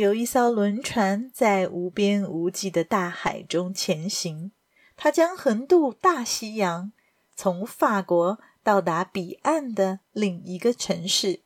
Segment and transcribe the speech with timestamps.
[0.00, 4.50] 有一艘轮船在无边无际的大海中前行，
[4.96, 6.90] 它将横渡大西洋，
[7.36, 11.40] 从法国到达彼岸的另一个城市。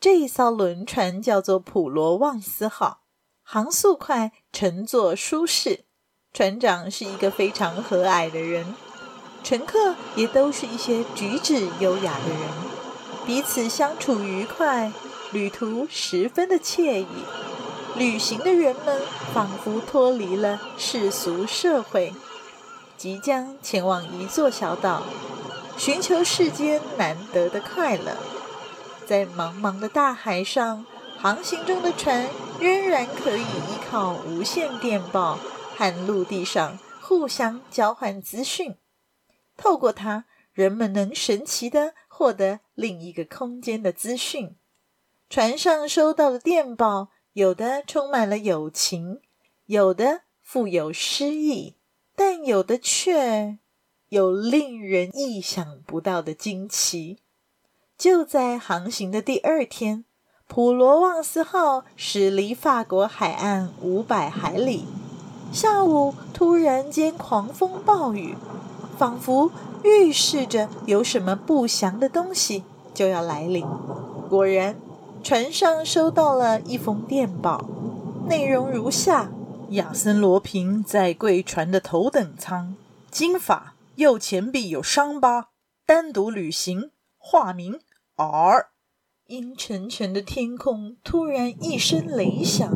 [0.00, 3.02] 这一艘轮船叫做普罗旺斯号，
[3.44, 5.84] 航速快，乘坐舒适，
[6.32, 8.74] 船长是一个非常和蔼的人，
[9.44, 12.50] 乘客也都是一些举止优雅的人，
[13.24, 14.90] 彼此相处愉快，
[15.30, 17.06] 旅途十分的惬意。
[17.96, 19.00] 旅行的人们
[19.34, 22.14] 仿佛脱离了世俗社会，
[22.96, 25.02] 即将前往一座小岛，
[25.76, 28.16] 寻求世间难得的快乐。
[29.06, 30.86] 在茫茫的大海上，
[31.18, 32.26] 航行中的船
[32.58, 35.38] 仍然可以依靠无线电报
[35.76, 38.76] 和陆地上互相交换资讯。
[39.56, 44.56] 透过它，人们能神奇地获得另一个空间的资讯。
[45.28, 47.08] 船上收到的电报。
[47.34, 49.20] 有的充满了友情，
[49.66, 51.76] 有的富有诗意，
[52.16, 53.58] 但有的却
[54.08, 57.18] 有令人意想不到的惊奇。
[57.96, 60.04] 就在航行的第二天，
[60.48, 64.86] 普罗旺斯号驶离法国海岸五百海里。
[65.52, 68.34] 下午突然间狂风暴雨，
[68.98, 69.52] 仿佛
[69.84, 73.64] 预示着有什么不祥的东西就要来临。
[74.28, 74.74] 果然。
[75.22, 77.68] 船上收到了一封电报，
[78.26, 79.30] 内容如下：
[79.70, 82.74] 亚森·罗平在贵船的头等舱，
[83.10, 85.48] 金发，右前臂有伤疤，
[85.86, 87.78] 单独旅行，化名
[88.16, 88.68] R。
[89.26, 92.68] 阴沉沉的天空突然一声雷响，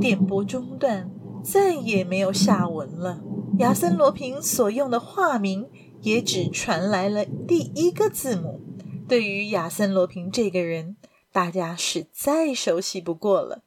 [0.00, 1.10] 电波中断，
[1.44, 3.20] 再也没有下文了。
[3.58, 5.68] 亚森·罗平所用的化名
[6.00, 8.60] 也只传来了第一个字母。
[9.06, 10.96] 对于亚森·罗平这个人，
[11.32, 13.62] 大家是再熟悉不过了。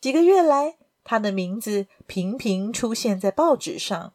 [0.00, 4.12] 几个月来，他的名字频频出现在报纸上，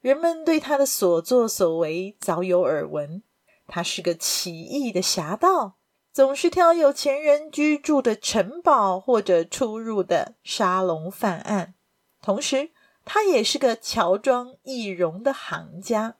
[0.00, 3.22] 人们对他的所作所为早有耳闻。
[3.66, 5.76] 他是个奇异的侠盗，
[6.12, 11.74] 总是挑有钱人居住的城堡或者出入的沙龙犯案。
[12.20, 12.70] 同时，
[13.04, 16.16] 他也是个乔装易容的行家，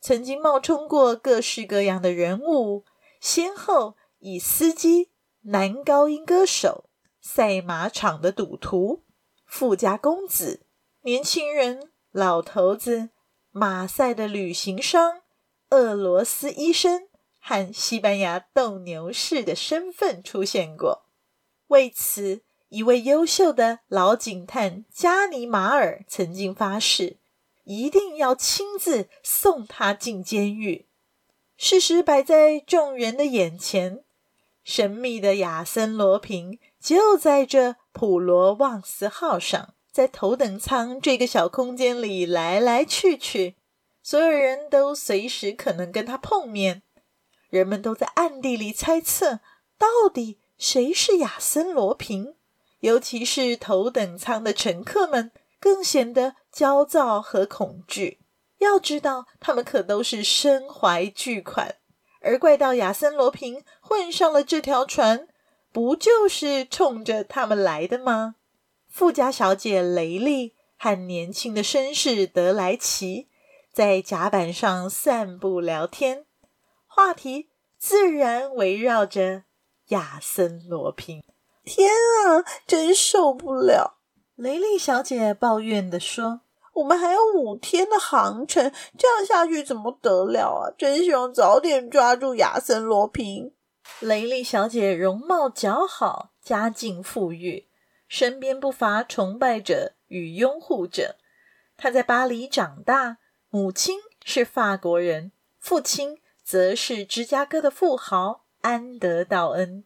[0.00, 2.84] 曾经冒充过各式各样的人物，
[3.20, 5.08] 先后以司机。
[5.48, 6.90] 男高音歌手、
[7.20, 9.04] 赛马场的赌徒、
[9.44, 10.66] 富家公子、
[11.02, 13.10] 年轻人、老头子、
[13.52, 15.22] 马赛的旅行商、
[15.70, 17.06] 俄罗斯医生
[17.38, 21.04] 和西班牙斗牛士的身份出现过。
[21.68, 27.18] 为此，一位优秀的老警探加尼马尔曾经发誓，
[27.62, 30.88] 一定要亲自送他进监狱。
[31.56, 34.02] 事实摆在众人的眼前。
[34.66, 43.54] 神秘的亚森·罗平就在这普罗旺斯号上，在头等舱这个小空间里来来去去，
[44.02, 46.82] 所有人都随时可能跟他碰面。
[47.48, 49.38] 人们都在暗地里猜测，
[49.78, 52.34] 到底谁是亚森·罗平？
[52.80, 58.18] 尤其是头等舱的乘客们，更显得焦躁和恐惧。
[58.58, 61.76] 要知道，他们可都是身怀巨款。
[62.26, 65.28] 而怪盗亚森·罗平混上了这条船，
[65.70, 68.34] 不就是冲着他们来的吗？
[68.88, 73.28] 富家小姐雷利和年轻的绅士德莱奇
[73.72, 76.26] 在甲板上散步聊天，
[76.86, 79.44] 话题自然围绕着
[79.88, 81.22] 亚森·罗平。
[81.64, 83.98] 天啊，真受不了！
[84.34, 86.40] 雷利小姐抱怨地说。
[86.76, 90.68] 我们还有五天的航程，这样下去怎么得了啊？
[90.76, 93.52] 真希望早点抓住亚森·罗平。
[94.00, 97.66] 雷利小姐容貌姣好，家境富裕，
[98.08, 101.16] 身边不乏崇拜者与拥护者。
[101.78, 103.16] 她在巴黎长大，
[103.48, 109.84] 母亲是法国人，父亲则是芝加哥的富豪安德道恩。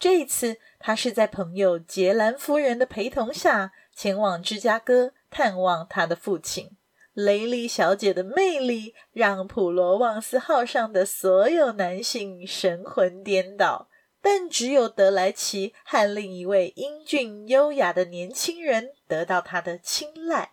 [0.00, 5.12] 这一次，她是在朋友杰兰夫人的陪同下前往芝加哥。
[5.32, 6.76] 探望他的父亲，
[7.14, 13.88] 雷利小姐的魅力让普罗旺斯号上的所有男性神魂颠倒，
[14.20, 20.52] 但只有德莱奇和另一位英俊优雅的年轻人得到他的青睐。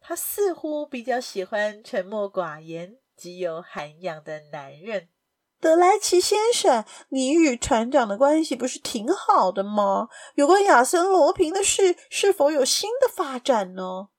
[0.00, 5.08] 他似乎比较喜欢沉默寡言、极有涵养的男人。
[5.66, 10.06] 德莱奇先生，你与船长的关系不是挺好的吗？
[10.36, 14.10] 有关亚森·罗平的事，是否有新的发展呢？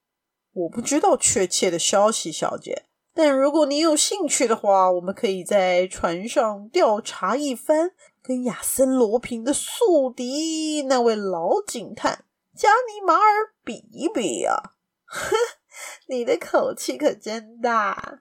[0.52, 2.84] 我不知道确切的消息，小姐。
[3.14, 7.92] 但如果你有兴趣的话，我们可以在船上调查一番，
[8.22, 14.74] 跟亚森·罗平的宿敌那位老警探加尼马尔比一比啊！
[15.06, 15.34] 哼，
[16.14, 18.20] 你的口气可真大。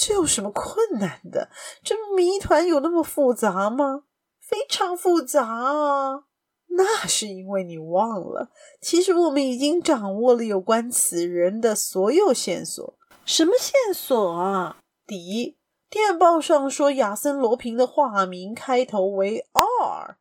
[0.00, 1.50] 这有什么困难的？
[1.82, 4.04] 这谜团有那么复杂吗？
[4.40, 6.22] 非常复杂啊！
[6.68, 12.96] 那是因为你忘了，其实我们已经掌握了有关此人的所有线索。
[13.24, 14.76] 什么线索啊？
[15.04, 15.58] 第一，
[15.90, 20.16] 电报上说亚森·罗平的化名开头为 R。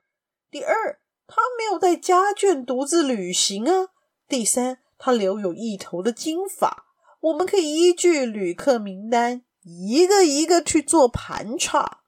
[0.49, 3.89] 第二，他没有带家眷独自旅行啊。
[4.27, 6.85] 第三，他留有一头的金发。
[7.19, 11.99] 我们可以依据旅客名单一个一个去做盘查。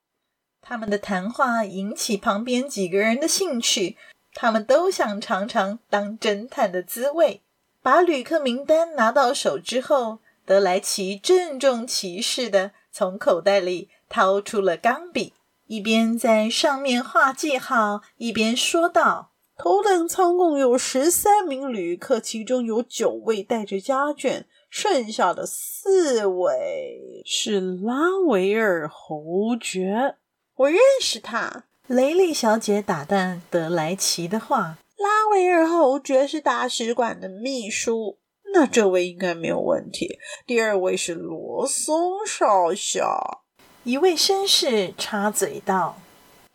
[0.61, 3.97] 他们的谈话引起旁边几个人的兴趣，
[4.33, 7.41] 他们都想尝尝当侦探的滋味。
[7.81, 10.19] 把旅客名单拿到手之后。
[10.45, 15.33] 德莱奇郑重其事的从口袋里掏出了钢笔，
[15.67, 30.16] 一边在上面画记号，一边说道：“头等舱共有十三名旅客，其中有九位带着家眷，剩下的四位是拉维尔侯爵。
[30.56, 38.19] 我认识他。”雷利小姐打断德莱奇的话：“拉维尔侯爵是大使馆的秘书。”
[38.54, 40.19] 那这位应该没有问题。
[40.45, 43.44] 第二位是罗松少校，
[43.83, 45.98] 一位绅士插嘴道：“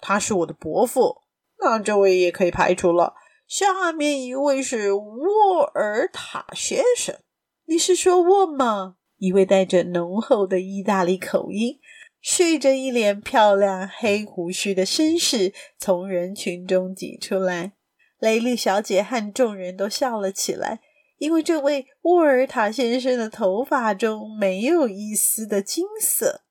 [0.01, 1.23] 他是我的伯父。”
[1.59, 3.15] 那这位也可以排除了。
[3.47, 7.17] 下面一位是沃尔塔先生，
[7.67, 8.97] 你是说沃吗？
[9.19, 11.79] 一位带着浓厚的意大利口音、
[12.21, 17.73] 蓄着一脸漂亮黑胡须的绅士从人群中挤出来。
[18.19, 20.81] 雷利小姐和众人都笑了起来。
[21.19, 26.43] 因为这位沃尔塔先生的头发中没有一丝的金色，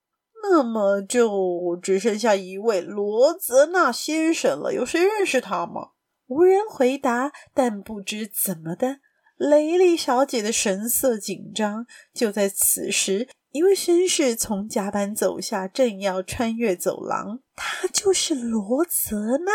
[0.41, 4.73] 那么就只剩下一位罗泽纳先生了。
[4.73, 5.89] 有谁认识他吗？
[6.27, 8.99] 无人回答，但不知怎么的，
[9.37, 11.85] 雷利小姐的神色紧张。
[12.13, 17.41] 就在此时，一位绅士从甲板走下，正要穿越走廊。
[17.55, 19.51] 他就是罗泽纳。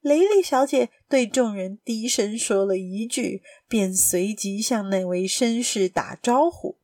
[0.00, 6.78] 雷利小姐对众人低声说了一句，便随即向那位绅士打招呼：“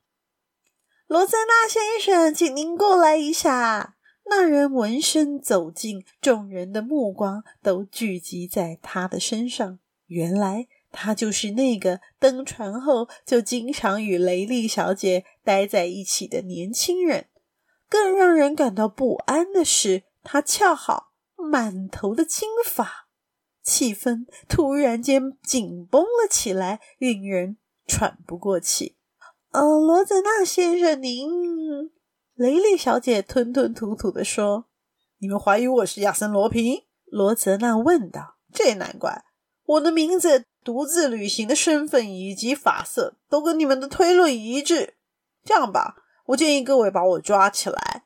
[1.06, 9.78] 罗泽纳先生，请您过来一下。”那人闻声走近，众人的目光都聚集在他的身上。
[10.06, 17.26] 原来他就是那个登船后就经常与雷利小姐待在一起的年轻人。
[17.88, 23.08] 更让人感到不安的是，他恰好满头的金发。
[23.62, 28.96] 气氛突然间紧绷了起来，令人喘不过气。
[29.50, 31.90] 呃，罗泽纳先生，您……
[32.34, 34.66] 雷利小姐吞吞吐吐地说
[35.20, 38.38] ：“你们怀疑我是亚森·罗平？”罗泽纳问道。
[38.52, 39.22] “这难怪，
[39.64, 44.94] 我的名字、独自旅行的身份以及发色都跟你们的推论一致。
[45.44, 48.04] 这样吧，我建议各位把我抓起来。”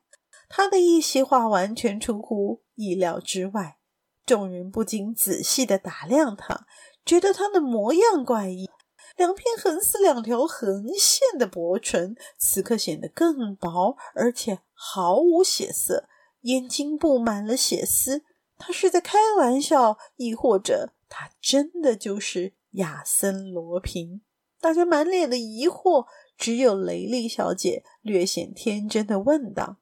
[0.48, 3.78] 他的一席话完全出乎意料之外。
[4.24, 6.66] 众人不禁仔细地打量他，
[7.04, 8.68] 觉得他的模样怪异。
[9.16, 16.08] 两片横似两条横线的薄唇，此刻显得更薄，而且毫无血色。
[16.42, 18.22] 眼睛布满了血丝。
[18.58, 24.20] 他是在开玩笑，亦或者他真的就是亚森·罗平？
[24.60, 26.04] 大家满脸的疑惑，
[26.36, 29.78] 只有雷利小姐略显天真的问道。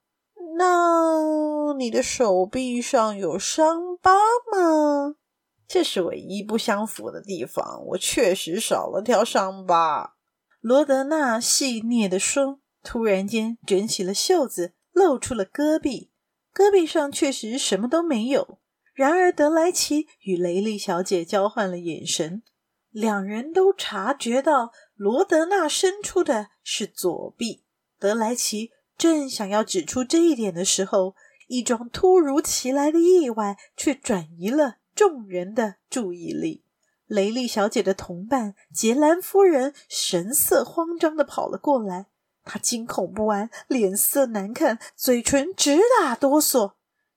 [0.56, 4.12] 那你的手臂上有伤疤
[4.52, 5.16] 吗？
[5.66, 7.84] 这是唯一不相符的地方。
[7.88, 10.14] 我确实少了条伤疤。
[10.60, 16.12] 罗德纳细谑的说，突然间卷起了袖子，露出了胳臂。
[16.54, 18.60] 胳臂上确实什么都没有。
[18.94, 22.42] 然而德莱奇与雷利小姐交换了眼神，
[22.90, 27.64] 两人都察觉到罗德纳伸出的是左臂。
[27.98, 28.70] 德莱奇。
[28.96, 31.16] 正想要指出这一点的时候，
[31.48, 36.62] 一桩突如其来的意外却转移了众人的注意力。
[37.06, 42.06] 雷利小姐的同伴杰兰夫人神色慌张地跑了过来，
[42.44, 46.74] 她惊恐不安，脸色难看，嘴唇直打哆嗦，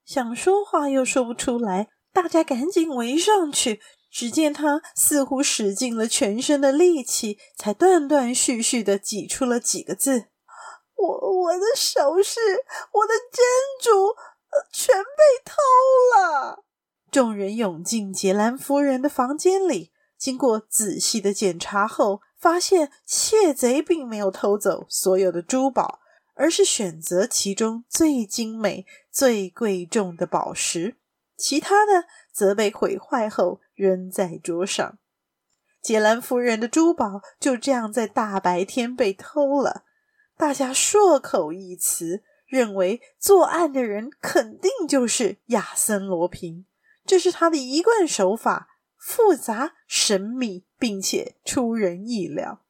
[0.08, 1.90] 想说话又说不出来。
[2.12, 3.80] 大家赶紧围上去。
[4.10, 10.28] 只见他似乎使尽了全身的力气，才断断续续地挤出了几个字
[10.96, 12.40] ：“我我的首饰，
[12.94, 13.46] 我的珍
[13.84, 14.16] 珠，
[14.72, 15.54] 全被偷
[16.16, 16.64] 了。”
[17.12, 26.00] 众人涌进杰兰夫人的房间里，经过仔细的检查后，发现窃贼并没有偷走所有的珠宝，
[26.34, 28.86] 而是选择其中最精美、
[29.18, 30.96] 最贵重的宝石，
[31.36, 33.60] 其他的则被毁坏后。
[33.74, 34.98] 扔在桌上，
[35.82, 39.84] 杰兰夫人的珠宝就这样在大白天被偷了。
[40.36, 46.66] 大家硕口一词，认为作案的人肯定就是亚森·罗平。
[47.06, 52.62] 这是他的一贯手法，复杂、神秘，并且出人意料。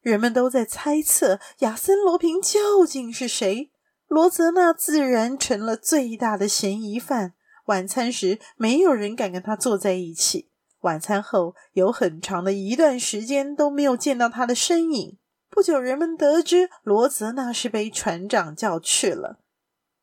[0.00, 3.71] 人们都在猜测亚森·罗平究竟是谁。
[4.12, 7.32] 罗泽纳自然成了最大的嫌疑犯。
[7.68, 10.50] 晚餐时，没有人敢跟他坐在一起。
[10.80, 15.16] 晚餐后，有很长的一段时间都没有见到他的身影。
[15.48, 19.38] 不久，人们得知罗泽纳是被船长叫去了。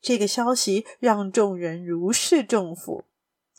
[0.02, 3.04] 这个消息让众人如释重负。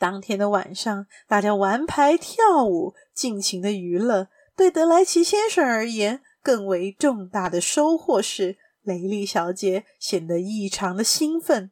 [0.01, 4.27] 当天的晚上，大家玩牌、跳舞，尽情的娱乐。
[4.57, 8.59] 对德莱奇先生而言，更为重大的收获是
[8.91, 11.71] 雷莉小姐显得异常的兴奋。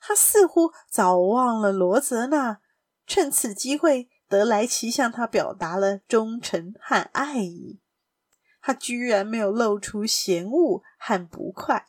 [0.00, 2.60] 她似乎早忘了罗泽纳，
[3.06, 4.10] 趁此机会。
[4.28, 7.80] 德莱奇向他表达了忠诚和爱意，
[8.60, 11.86] 他居然没有露出嫌恶和不快。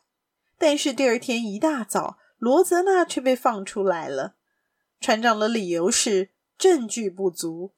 [0.56, 4.36] 但是第二天一大早，罗泽纳却被放出来了。
[4.98, 7.74] 船长的理由是证据不足。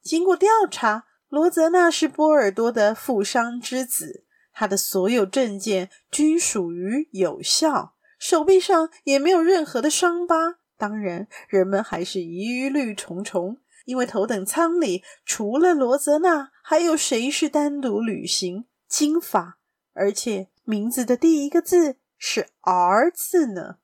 [0.00, 4.24] 经过调查，罗泽纳是波尔多的富商之子，
[4.58, 10.56] 他的所有证件均属于有效，手臂上也没有任何的伤疤。
[10.76, 13.58] 当然，人们还是疑虑重重。
[13.84, 18.64] 因为头等舱里除了罗泽纳，还有谁是单独旅行？
[18.88, 19.58] 金发，
[19.92, 23.76] 而且名字的第一个字是 R 字呢？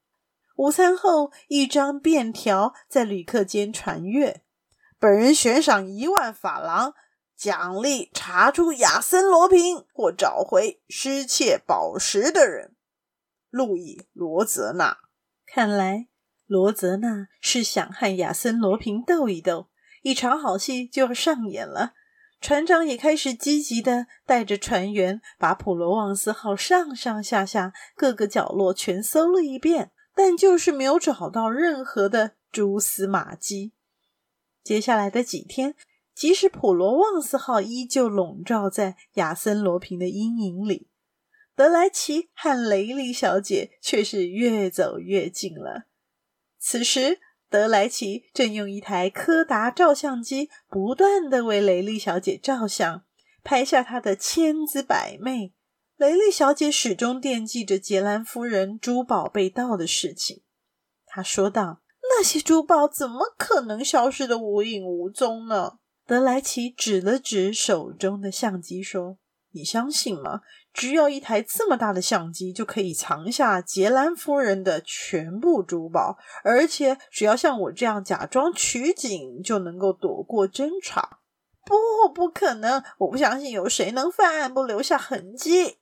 [0.57, 4.43] 午餐后，一张便条在旅客间传阅：
[4.99, 6.95] 本人悬赏一万法郎，
[7.37, 12.75] 奖励查出亚森·罗平或找回失窃宝石的人。
[13.51, 14.99] 路易·罗泽纳。
[15.47, 16.09] 看来
[16.47, 19.69] 罗泽纳是想和亚森·罗平斗一斗。
[20.03, 21.95] 一场好戏就要上演了，
[22.39, 33.73] 船长也开始积极的带着船员把普罗旺斯号上上下下各个角落全搜了一遍，但就是没有找到任何的蛛丝马迹。
[34.63, 35.75] 接下来的几天，
[36.15, 40.89] 即使普罗旺斯号依旧笼罩在亚森罗平的阴影里，
[41.57, 45.85] 德莱奇和雷莉小姐却是越走越近了。
[46.59, 47.21] 此时。
[47.51, 53.05] 德莱奇正用一台柯达照相机不断的为雷莉小姐照相，
[53.45, 55.55] 拍下她的千姿百媚。
[55.97, 60.43] 雷莉小姐始终惦记着杰兰夫人珠宝被盗的事情。
[61.07, 65.75] 她说道：“那些珠宝怎么可能消失得无影无踪呢？”
[66.07, 69.17] 德莱奇指了指手中的相机说
[69.53, 70.43] ：“你相信吗？”
[70.75, 81.21] 只要一台这么大的相机就可以藏下杰兰夫人的全部珠宝，而且只要像我这样假装取景就能够躲过侦查。
[81.65, 82.83] 不，不可能！
[82.99, 85.77] 我不相信有谁能犯案不留下痕迹。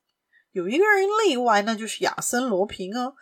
[0.52, 3.14] 有一个人例外，那就是亚森·罗平哦。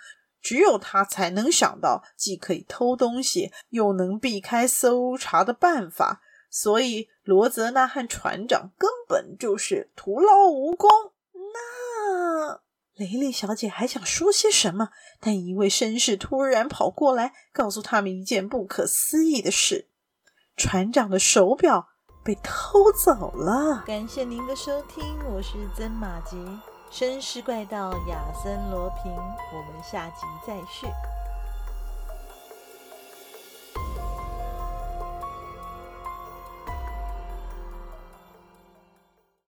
[0.42, 6.20] 只有他才能想到既可以偷东西，又能避开搜查的办法。
[6.50, 10.90] 所以罗泽纳和船长根本就是徒劳无功。
[11.32, 12.60] 那
[12.94, 14.90] 雷利小姐还想说些什么，
[15.20, 19.88] 但一位绅士突然跑过来，告诉他们一件不可思议的事：
[20.56, 21.88] 船长的手表
[22.22, 23.84] 被偷走了。
[23.86, 25.02] 感谢您的收听，
[25.32, 26.36] 我是曾马吉，
[26.92, 30.86] 绅士怪盗亚森罗平，我们下集再续。